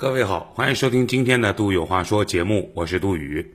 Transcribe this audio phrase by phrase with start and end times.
[0.00, 3.46] 各位好，欢迎收听今天的《杜有话说》节目，我是杜宇。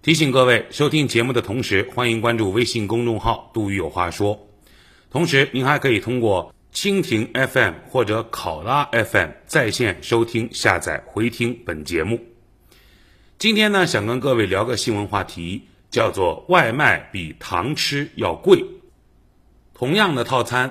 [0.00, 4.46] 提醒各位，收听节目的同时，欢迎关注微信公众号“杜宇有话说”。
[5.10, 12.20] 同时，您还可以通过蜻蜓 FM 或者考拉 FM 在线收听、下载、回听本节目。
[13.36, 18.64] 今天呢，想跟各位聊个新闻话题，叫做“外卖比堂吃要贵”。
[19.74, 20.70] 同样的套餐，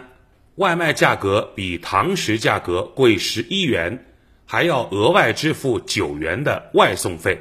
[0.55, 4.05] 外卖价格比堂食价格贵十一元，
[4.51, 7.39] 还要额外支付九元的外送费。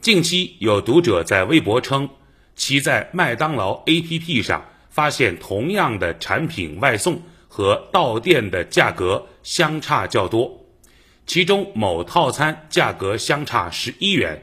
[0.00, 2.08] 近期有读者在微博称，
[2.54, 10.64] 其在麦当劳 APP 上发现同样的产品外送和到店的价格相差较多，
[11.26, 14.40] 其中某套餐价格相差十一元。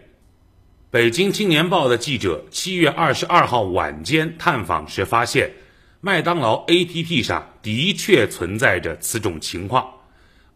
[0.91, 5.49] 北京青年报的记者七月二十二号晚间探访时发现。
[6.01, 9.85] 麦当劳 APP 上的确存在着此种情况，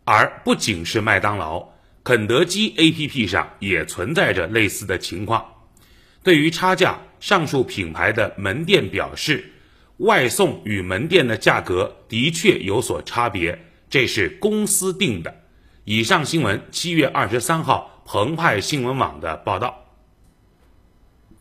[0.06, 1.68] 而不仅是麦当劳，
[2.04, 5.46] 肯德基 APP 上也存在着类似的情况。
[6.22, 9.52] 对于差价，上述品牌的门店表示，
[9.98, 13.58] 外送与门店的价格的确有所差别，
[13.90, 15.34] 这是公司定的。
[15.86, 19.86] 以上新闻七月二十三号澎湃新闻网的报道。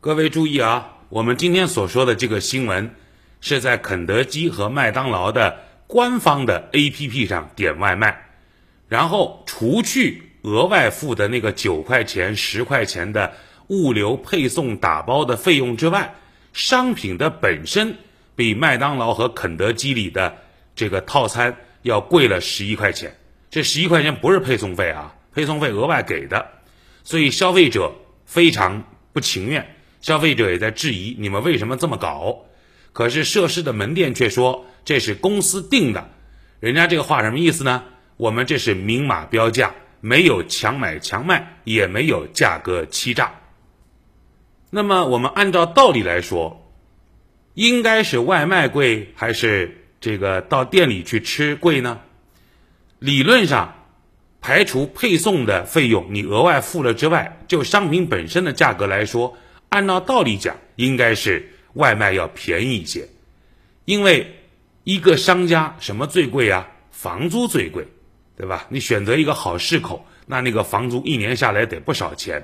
[0.01, 2.95] 各位注意啊，我们今天所说的这个新闻。
[3.45, 8.32] 是在肯德基和麦当劳的官方的 APP 上点外卖，
[8.93, 13.33] 然后除去额外付的那个九块钱、十块钱的
[13.69, 16.15] 物流配送打包的费用之外，
[16.53, 17.97] 商品的本身
[18.37, 20.37] 比麦当劳和肯德基里的
[20.77, 23.17] 这个套餐要贵了十一块钱。
[23.51, 26.47] 这十一块钱不是配送费啊，配送费额外给的，
[27.03, 27.95] 所以消费者
[28.27, 32.45] 非常不情愿，消费者也在质疑你们为什么这么搞。
[32.93, 36.11] 可是涉事的门店却说这是公司定的，
[36.61, 37.85] 人家这个话什么意思呢？
[38.23, 43.34] 我们这是明码标价，没有强买强卖，也没有价格欺诈。
[44.70, 46.73] 那么我们按照道理来说，
[47.55, 52.01] 应该是外卖贵还是这个到店里去吃贵呢？
[53.01, 53.74] 理论上，
[54.41, 59.36] 排除配送的费用你额外付了之外，就商品本身的价格来说，
[59.68, 61.48] 按照道理讲应该是。
[61.74, 63.08] 外卖要便宜一些，
[63.86, 64.36] 因为
[64.85, 66.68] 一个商家什么最贵啊？
[66.91, 67.89] 房租最贵，
[68.42, 68.67] 对吧？
[68.70, 72.42] 你选择一个好市口，那那个房租一年下来得不少钱。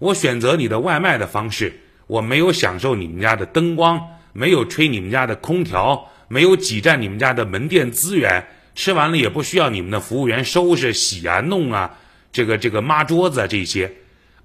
[0.00, 1.72] 我选择你的外卖的方式，
[2.08, 8.44] 我没有享受你们家的灯光，没有吹你们家的空调，没有挤占你们家的门店资源，
[8.74, 11.96] 吃完了也不需要你们的服务员收拾、洗啊、弄啊，
[12.32, 13.88] 这个这个抹桌子啊这些。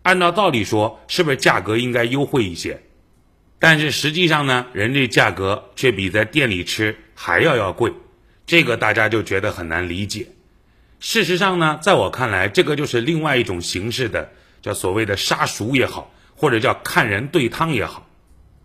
[0.04, 2.80] 按照道理说，是不是价格应该优惠一些？
[3.58, 7.92] 但是实际上呢，人这价格却比在店里吃还要要贵，
[8.46, 10.28] 这个大家就觉得很难理解。
[11.04, 14.30] 事实上呢，在我看来，这个就是另外一种形式的，
[14.62, 18.08] 叫所谓的杀熟也好，或者叫看人对汤也好。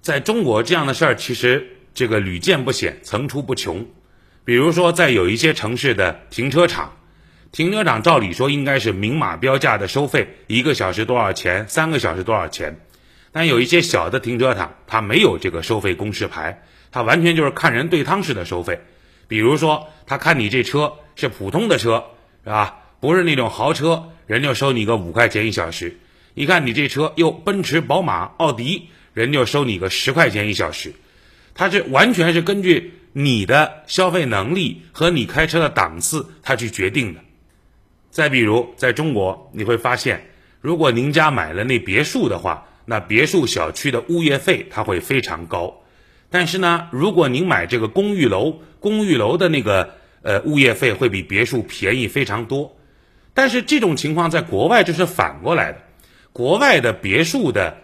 [0.03, 3.87] 在中国这样的事儿其实这个屡见不鲜，层出不穷。
[4.45, 6.99] 比如说，在有一些城市的停车场，
[7.53, 12.79] 停车场照理说应该是明码标价的收费，一个小时多少钱，三个小时多少钱。
[13.33, 18.79] 但有一些小的停车场，它没有这个收费公示牌，它完全就是看人对汤式的收费。
[19.27, 22.05] 比如说，他看你这车是普通的车，
[22.47, 22.85] 是吧？
[23.01, 25.99] 不是那种豪车，人就收你个五块钱一小时。
[26.35, 30.93] 一看你这车又奔驰、宝马、奥迪，人就收你个十块钱一小时。
[31.55, 37.21] 它是完全是根据你的消费能力和你开车的档次，它去决定的。
[38.11, 40.31] 再比如，在中国你会发现，
[40.61, 45.83] 如果您家买了那别墅的话，那别墅小区的物业费它会非常高，
[46.31, 52.77] 但是呢，如果您买这个公寓楼，公寓楼的那个呃物业费会比别墅便宜非常多。
[53.35, 55.79] 但是这种情况在国外就是反过来的，
[56.33, 57.77] 国外的别墅的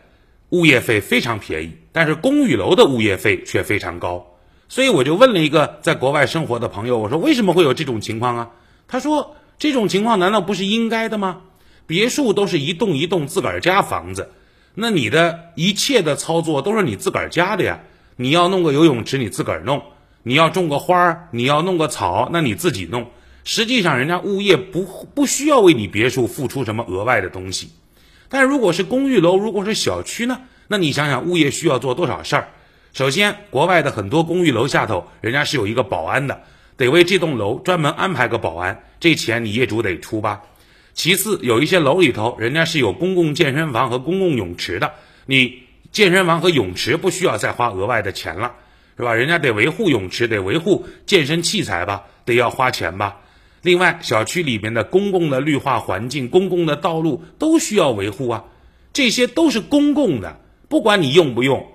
[0.50, 4.26] 物业费非常便宜，但是公寓楼的物业费却非常高。
[4.69, 8.50] 所以我就问了一个在国外生活的朋友，我说为什么会有这种情况啊？
[8.88, 11.43] 他说这种情况难道不是应该的吗？
[11.87, 14.31] 别墅都是一栋一栋自个儿家房子。
[14.75, 17.81] 那你的一切的操作都是你自个儿家的呀，
[18.17, 19.82] 你要弄个游泳池你自个儿弄，
[20.25, 23.11] 你要种个花儿，你要弄个草，那你自己弄。
[23.45, 24.83] 实际上人家物业不
[25.15, 27.71] 不需要为你别墅付出什么额外的东西，
[28.29, 30.41] 但如果是公寓楼，如果是小区呢？
[30.69, 32.49] 那你想想物业需要做多少事儿？
[32.93, 36.43] 首先，国外的很多公寓楼下头，人家是有一个保安的，
[36.77, 40.43] 得为这栋楼专门安排个保安，这钱你业主得出吧。
[40.95, 44.93] 其次，有一些楼里头，人家是有公共健身房和公共泳池的，
[45.27, 48.53] 你健身房和泳池不需要再花额外的钱了，
[49.02, 49.14] 是吧？
[49.14, 53.19] 人家得维护泳池，得维护健身器材吧，得要花钱吧。
[53.62, 58.44] 另外，小区里面的公共的绿化环境、公共的道路都需要维护啊，
[58.93, 60.38] 这些都是公共的，
[60.69, 61.66] 不管你用不用，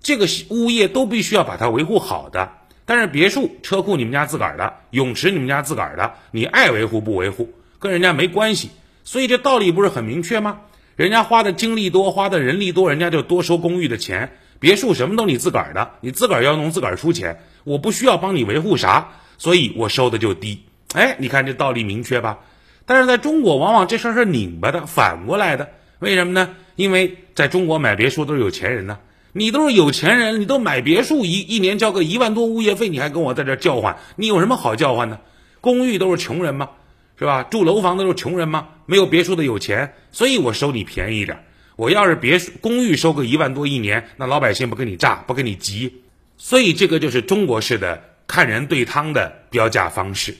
[0.00, 2.50] 这个物业都必须要把它维护好的。
[2.84, 8.70] 但是别墅、车库你们家自个儿的，泳池你们家自个儿的，你爱维护不维护，跟人家没关系。
[9.04, 10.60] 所以这道理不是很明确吗？
[10.96, 14.36] 人家花的精力多，花的人力多，人家就多收公寓的钱。
[14.64, 20.62] 别墅什么都你自个儿的，你自个儿要弄，自个儿出钱，我不需要帮你维护啥，所以我收的就低。
[20.94, 22.38] 哎，你看这道理明确吧？
[22.86, 25.68] 但是在中国，往往这事儿是拧巴的，反过来的。
[25.98, 26.56] 为什么呢？
[26.76, 28.98] 因为在中国买别墅都是有钱人呢。
[29.34, 33.98] 你都是有钱人，你都买别墅，一一年交个一万多物业费，你还跟我在这叫唤？
[34.16, 35.20] 你有什么好叫唤的？
[35.60, 36.70] 公寓都是穷人吗？
[37.18, 37.42] 是吧？
[37.42, 38.68] 住楼房都是穷人吗？
[38.86, 41.44] 没有别墅的有钱，所以我收你便宜一点。
[41.76, 46.02] 我要是别墅公寓收个一万多一年，那老百姓不跟你炸，不跟你急。
[46.36, 50.36] 所以这个就是中国式的看人对汤的标价方式。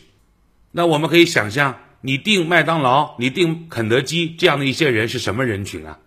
[0.72, 5.98] 那我们可以想象，你订麦当劳，你订肯德基这样的一些人是什么人群啊？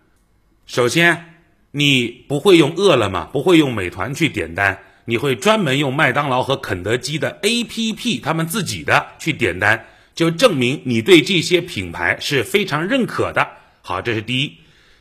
[0.66, 1.24] 首先。
[1.70, 9.84] 你不会用饿了么，不会用美团去点单，你会专门用麦当劳和肯德基的 APP，他们自己的去点单，
[10.14, 13.46] 就证明你对这些品牌是非常认可的。
[13.82, 14.56] 好，这是第一。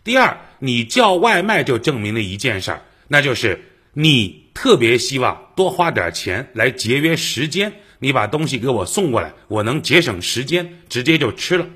[0.08, 3.60] 第二，你叫外卖就证明了一件事儿，那就是
[3.92, 11.68] 你特别希望多花点钱来节约时间，你把东西给我送过来，我能节省时间，直接就吃了，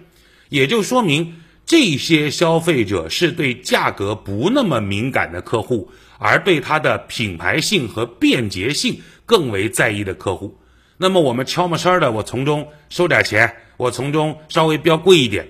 [0.48, 1.42] 也就说明。
[1.66, 10.58] 这些消费者是对价格不那么敏感的客户，而对它的品牌性和便捷性更为在意的客户。
[10.96, 15.46] 那么我们悄没声儿的，我从中收点钱，我从中稍微标贵一点，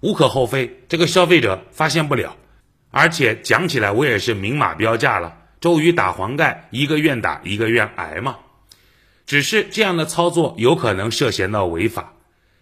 [0.00, 0.82] 无可厚非。
[0.88, 2.36] 这个消费者发现不了，
[2.90, 5.38] 而且讲起来我也是明码标价了。
[5.60, 8.36] 周瑜打黄盖，一个愿打一个愿挨嘛。
[9.26, 12.14] 只是这样的操作有可能涉嫌到违法。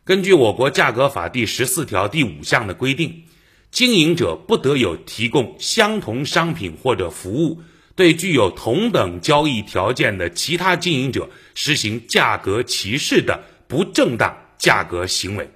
[0.05, 3.25] 根据我国价格法第十四条第五项的规定，
[3.71, 7.63] 经营者不得有提供相同商品或者服务
[7.97, 15.51] 对具有同等交易条件的其他经营者实行价格歧视的不正当价格行为。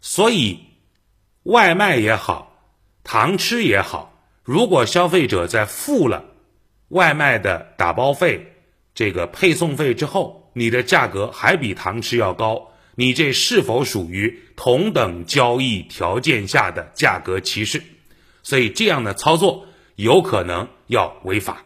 [0.00, 0.60] 所以，
[1.44, 2.56] 外卖也好，
[3.04, 6.24] 堂吃也好，如果消费者在付了
[6.88, 8.54] 外卖的打包费、
[8.94, 12.70] 这个配送费之后，你的价格还比堂吃要高。
[12.96, 17.82] 你这是否属于同等交易条件下的价格歧视？
[18.42, 19.66] 所以这样的操作
[19.96, 21.64] 有可能要违法。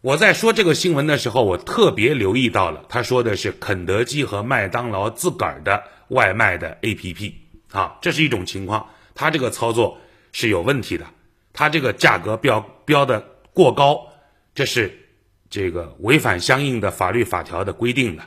[0.00, 7.34] 我在说这个新闻的时候，我特别留意到了，他说的是肯德基和麦当劳自个儿的外卖的 APP
[7.72, 9.98] 啊，这是一种情况，他这个操作
[10.32, 11.06] 是有问题的，
[11.52, 13.20] 他这个价格标标的
[13.52, 14.08] 过高，
[14.54, 14.98] 这是
[15.50, 18.22] 这个违反相应的法律法条的规定的。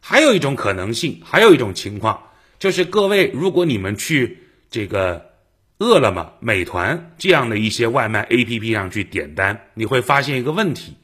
[0.00, 2.22] 还有一种可能性，还有一种情况，
[2.58, 4.38] 就是各位，如果你们去
[4.70, 5.32] 这个
[5.78, 10.96] 饿了么、美团这样的一些外卖 APP 上去点单，你会发现一个问题，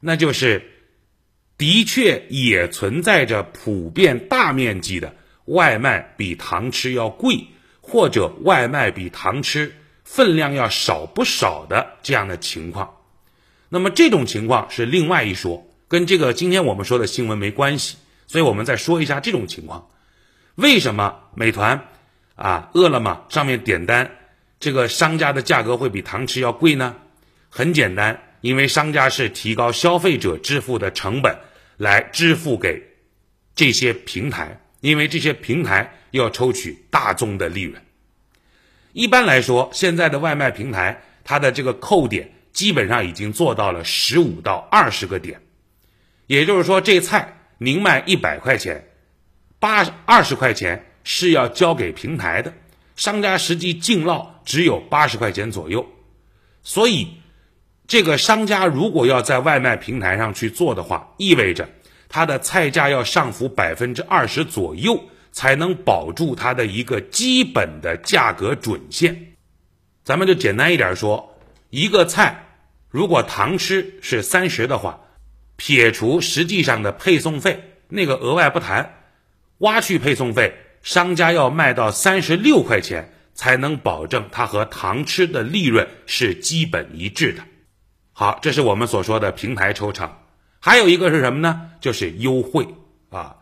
[0.00, 0.70] 那就是
[1.56, 5.14] 的确也存在着普遍大面积的
[5.44, 7.48] 外卖比堂吃要贵，
[7.80, 9.74] 或者外卖比堂吃
[10.04, 12.96] 分量要少不少的这样的情况。
[13.68, 17.96] 那么这种情况是另外一说，跟这个今天我们说的新闻没关系。
[18.28, 19.90] 所以我们再说一下这种情况，
[20.54, 21.88] 为什么美团
[22.34, 24.10] 啊、饿了么上面点单，
[24.58, 26.96] 这个商家的价格会比堂吃要贵呢？
[27.50, 31.40] 很简单，因为商家是提高消费者支付的成本
[31.76, 32.84] 来支付给
[33.54, 37.82] 这些平台，因为这些平台要抽取大宗的利润。
[38.92, 45.40] 一般来说，现在的外卖平台它的这个扣点基本上已经做到了十五到二十个点，
[46.26, 47.38] 也就是说这菜。
[47.58, 48.84] 您卖一百块钱，
[49.60, 52.52] 八二十块钱是要交给平台的，
[52.96, 55.86] 商家实际净落只有八十块钱左右，
[56.64, 57.06] 所以
[57.86, 61.68] 这个商家如果要在外卖平台上去做的话，意味着
[62.12, 65.02] 它的菜价要上浮百分之二十左右，
[65.32, 69.32] 才能保住它的一个基本的价格准线。
[70.04, 71.38] 咱们就简单一点说，
[71.70, 72.44] 一个菜
[72.90, 75.00] 如果堂吃是三十的话。
[75.54, 79.04] 撇除实际上的配送费，那个额外不谈，
[79.58, 80.52] 挖去配送费，
[80.82, 87.44] 商家要卖到三十六块钱才能保证它和堂吃的利润是基本一致的。
[88.12, 90.10] 好，这是我们所说的平台抽成。
[90.62, 91.72] 还有一个是什么呢？
[91.80, 92.68] 就是优惠
[93.10, 93.36] 啊，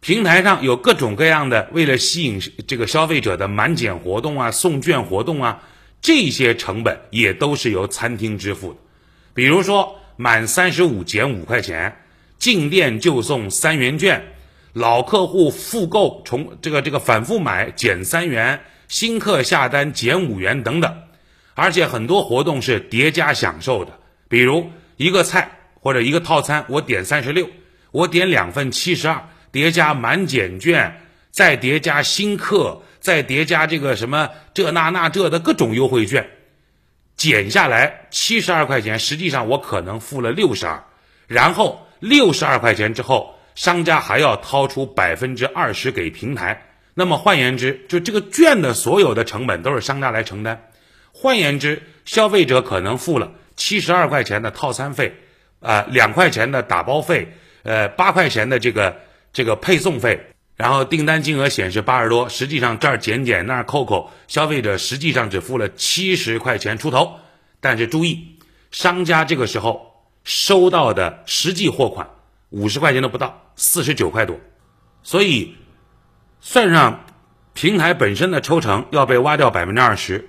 [0.00, 5.62] 平台上有各种各样的为了吸引这个消费者的满减活动啊、送券活动啊，
[6.00, 8.78] 这些成本也都是由餐厅支付的，
[9.34, 10.00] 比如说。
[10.16, 11.96] 满三十五减五块钱，
[12.38, 14.22] 进店就送三元券，
[14.72, 21.02] 老客户复购重这个这个反复买减三元，新客下单减五元等等，
[21.54, 25.50] 而且很多活动是叠加享受的，比如一个菜
[25.84, 27.46] 或者一个套餐，我点三十六，
[27.90, 36.26] 我点两份七十二，叠加满减券，再叠加新客，再叠加这个什么这那那这的各种优惠券，
[37.18, 40.82] 减下来七十二块钱，实际上我可能付了六十二，
[41.26, 43.32] 然后六十二块钱之后。
[43.54, 46.60] 商家还要掏出百分之二十给平台，
[46.92, 50.60] 那么换言之，就这个券的所有的成本都是商家来承担。
[51.12, 55.14] 换言之，消费者可能付了七十二块钱的套餐费，
[55.64, 57.32] 啊，两块钱的打包费，
[57.64, 59.00] 呃，八块钱的这个
[59.32, 67.14] 这个配送费，然后订单金额显示八十多，实际上这儿减减那儿扣扣，消费者实际上只付了七十块钱出头。
[67.60, 68.38] 但是注意，
[68.70, 72.10] 商家这个时候收到的实际货款。
[72.50, 74.38] 五十块钱都不到，四十九块多，
[75.02, 75.56] 所以
[76.40, 77.04] 算上
[77.52, 80.28] 平台本身的抽成要被挖掉百分之二十，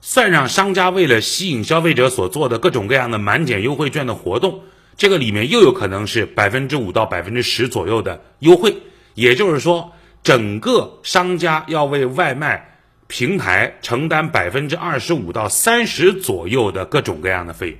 [0.00, 4.60] 算上商家为了吸引消费者所做的各种各样的满减优惠券的活动，
[4.96, 8.76] 这个里面又有可能是百分之五到百分之十左右的优惠。
[9.14, 9.92] 也就是说，
[10.22, 17.78] 整个商家要为外卖平台承担百分之二十五到三十左右的各种各样的费用。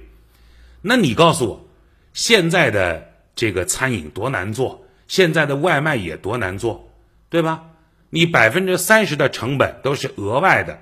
[0.82, 1.68] 那你告诉我，
[2.12, 3.08] 现在的？
[3.36, 6.92] 这个餐饮多难做，现在的外卖也多难做，
[7.30, 7.62] 对吧？
[8.10, 10.78] 你百分之三十的成本都是额外的，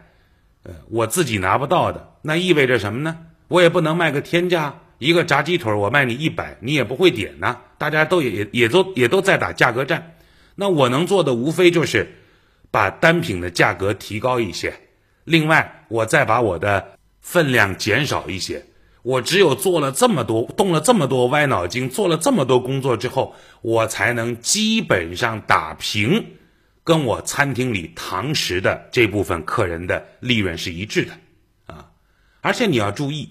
[0.90, 3.18] 我自己拿不到的，那意味着什么呢？
[3.48, 7.56] 我也不能卖个天价，一个炸鸡腿我卖你一百，你也不会点呐。
[7.78, 10.16] 大家都也也都也都在打价格战，
[10.54, 12.14] 那我能做的无非就是
[12.70, 14.74] 把单品的价格提高一些，
[15.24, 18.64] 另外我再把我的分量减少一些。
[19.02, 26.26] 我只有做了这么多，动了这么多歪脑筋，做了这么多工作之后，我才能基本上打平，
[26.88, 31.12] 跟我餐厅里堂食的这部分客人的利润是一致的，
[31.66, 31.90] 啊！
[32.40, 33.28] 而且你要注意，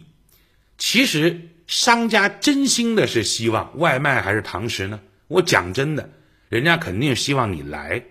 [0.78, 5.00] 其实商家真心的是希望外卖还是堂食呢？
[5.28, 6.12] 我讲真的，
[6.50, 8.04] 人家肯定希望你来，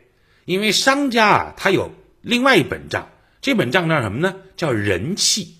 [0.47, 3.09] 因为商家啊，他有另外一本账，
[3.41, 4.35] 这本账叫什么呢？
[4.57, 5.59] 叫人气。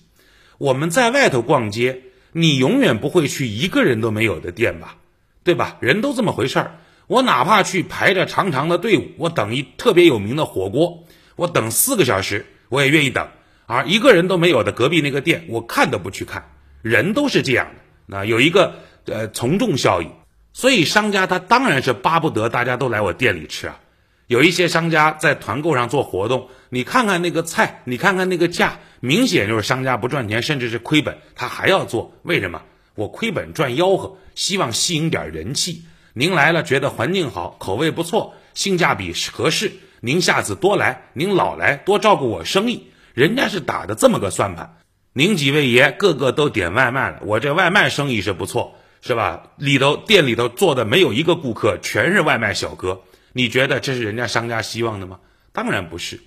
[0.57, 2.01] 我们在外头逛街，
[2.33, 4.97] 你永远不会去一个人都没有的店吧，
[5.45, 5.77] 对吧？
[5.79, 6.81] 人都这么回事儿。
[7.07, 11.05] 我哪怕去排着长长的队伍，我等一特别有名的火锅，
[11.37, 13.29] 我等四个小时，我也愿意等。
[13.65, 16.51] 而一个人都没有的隔壁那个店，我看都不去看。
[16.81, 20.11] 人都是这样的，那有一个呃从众效应，
[20.53, 23.79] 所以商家他当然是巴不得大家都来我店里吃啊。
[24.27, 32.63] 有一些商家在团购上做活动，你看看那个菜，你看看那个价，明显就是商家不赚钱，甚至是亏本，他还要做，为什么？
[32.95, 35.83] 我亏本赚吆喝，希望吸引点人气。
[36.19, 39.71] 您来了觉得环境好，口味不错，性价比合适，
[40.01, 42.87] 您下次多来，您老来多照顾我生意。
[43.13, 44.77] 人家是打的这么个算盘。
[45.13, 49.43] 您几位爷个个都点外卖了，我这外卖生意是不错，是吧？
[49.57, 53.03] 里头店里头坐的没有一个顾客，全是外卖小哥。
[53.33, 55.19] 你觉得这是人家商家希望的吗？
[55.53, 56.19] 当然不是。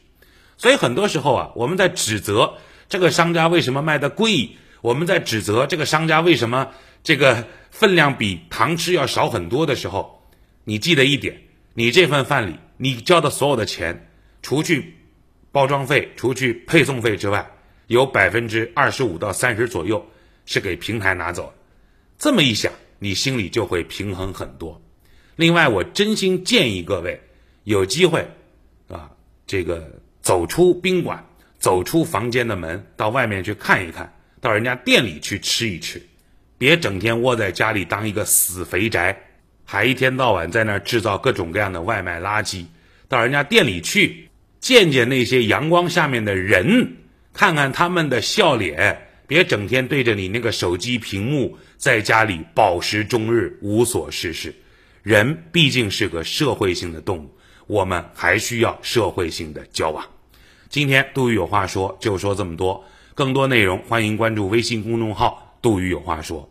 [0.57, 2.55] 所以很多时候啊，我们在指责
[2.89, 4.51] 这个商家为什么卖的贵，
[4.83, 6.69] 我们在指责这个商家为什么
[7.03, 7.45] 这个
[7.81, 10.29] 分量比糖吃要少很多的时候，
[10.65, 11.41] 你记得一点：
[11.73, 14.11] 你这份饭里你交的所有的钱，
[14.43, 14.97] 除去
[15.51, 17.51] 包装费、除去配送费之外，
[17.87, 20.07] 有百分之二十五到三十左右
[20.45, 21.55] 是给平台拿走。
[22.19, 24.79] 这么一想，你心里就会平衡很多。
[25.37, 27.19] 另外，我真心建议各位
[27.65, 28.29] 有机会，
[28.89, 29.11] 啊，
[29.47, 31.25] 这个走出宾馆，
[31.59, 36.10] 走出房间的门，到外面去看一看，到人家店里去吃一吃，
[36.61, 39.19] 别整天窝在家里当一个死肥宅，
[39.65, 42.67] 还一天到晚在那制造各种各样的外卖垃圾。
[43.09, 44.29] 到人家店里去
[44.61, 46.99] 见见那些阳光下面的人，
[47.33, 54.55] 看看他们的笑脸，别整天对着你那个手机屏幕，在家里饱食终日，无所事事。
[55.03, 57.35] 人毕竟是个社会性的动物，
[57.69, 60.05] 我们还需要社会性的交往。
[60.69, 62.85] 今天杜宇有话说，就说这么多。
[63.15, 66.49] 更多内容，欢迎关注微信公众号“杜宇有话说”。